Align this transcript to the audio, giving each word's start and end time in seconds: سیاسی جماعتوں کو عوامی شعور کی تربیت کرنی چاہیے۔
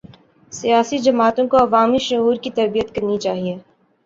سیاسی 0.51 0.97
جماعتوں 0.97 1.47
کو 1.47 1.57
عوامی 1.57 1.97
شعور 1.99 2.35
کی 2.43 2.49
تربیت 2.51 2.95
کرنی 2.95 3.17
چاہیے۔ 3.17 3.55